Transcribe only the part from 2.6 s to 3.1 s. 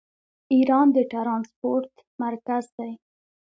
دی.